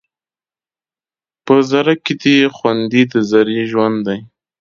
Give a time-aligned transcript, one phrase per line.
[1.45, 4.19] په ذره کې دې خوندي د ذرې ژوند دی